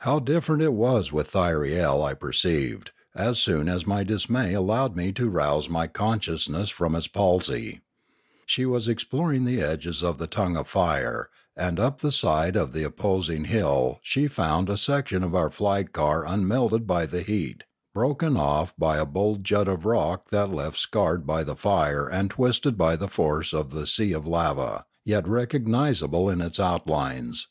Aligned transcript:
How 0.00 0.18
different 0.18 0.60
it 0.62 0.74
was 0.74 1.10
with 1.10 1.30
Thyriel, 1.32 2.04
I 2.04 2.12
perceived, 2.12 2.90
as 3.14 3.38
soon 3.38 3.66
as 3.66 3.86
my 3.86 4.04
dismay 4.04 4.52
allowed 4.52 4.94
me 4.94 5.10
to 5.12 5.30
rouse 5.30 5.70
my 5.70 5.86
conscious 5.86 6.50
ness 6.50 6.68
from 6.68 6.94
its 6.94 7.06
palsy. 7.06 7.80
She 8.44 8.66
was 8.66 8.88
exploring 8.88 9.46
the 9.46 9.62
edges 9.62 10.02
of 10.02 10.18
the 10.18 10.26
tongue 10.26 10.54
of 10.58 10.68
fire; 10.68 11.30
and 11.56 11.80
up 11.80 12.00
the 12.02 12.12
side 12.12 12.56
of 12.56 12.74
the 12.74 12.84
opposing 12.84 13.44
hill 13.44 14.00
she 14.02 14.28
found 14.28 14.68
a 14.68 14.76
section 14.76 15.22
of 15.24 15.34
our 15.34 15.48
flight 15.48 15.94
car 15.94 16.26
unmelted 16.26 16.86
by 16.86 17.06
the 17.06 17.22
heat, 17.22 17.64
broken 17.94 18.36
off 18.36 18.76
by 18.76 18.98
a 18.98 19.06
bold 19.06 19.44
jut 19.44 19.66
of 19.66 19.86
rock 19.86 20.28
and 20.30 20.54
left 20.54 20.76
scarred 20.76 21.26
by 21.26 21.42
the 21.42 21.56
fire 21.56 22.06
and 22.06 22.28
twisted 22.28 22.76
by 22.76 22.96
the 22.96 23.08
force 23.08 23.54
of 23.54 23.70
the 23.70 23.86
sea 23.86 24.12
of 24.12 24.26
lava, 24.26 24.84
yet 25.06 25.26
recognisable 25.26 26.28
in 26.28 26.42
its 26.42 26.60
outlines. 26.60 27.48